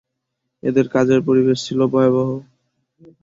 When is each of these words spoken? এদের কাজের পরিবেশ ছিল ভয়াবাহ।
এদের 0.63 0.85
কাজের 0.89 1.19
পরিবেশ 1.27 1.57
ছিল 1.67 1.79
ভয়াবাহ। 1.87 2.29